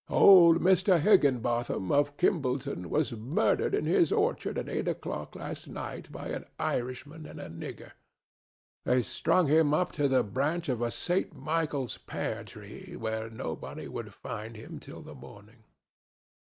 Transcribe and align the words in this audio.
"Old 0.09 0.61
Mr. 0.61 0.99
Higginbotham 0.99 1.91
of 1.91 2.17
Kimballton 2.17 2.87
was 2.89 3.11
murdered 3.11 3.75
in 3.75 3.85
his 3.85 4.11
orchard 4.11 4.57
at 4.57 4.67
eight 4.67 4.87
o'clock 4.87 5.35
last 5.35 5.67
night 5.67 6.11
by 6.11 6.29
an 6.29 6.45
Irishman 6.57 7.27
and 7.27 7.39
a 7.39 7.51
nigger. 7.51 7.91
They 8.83 9.03
strung 9.03 9.45
him 9.45 9.75
up 9.75 9.91
to 9.91 10.07
the 10.07 10.23
branch 10.23 10.69
of 10.69 10.81
a 10.81 10.89
St. 10.89 11.35
Michael's 11.35 11.99
pear 11.99 12.43
tree 12.43 12.95
where 12.95 13.29
nobody 13.29 13.87
would 13.87 14.11
find 14.11 14.55
him 14.57 14.79
till 14.79 15.03
the 15.03 15.13
morning." 15.13 15.65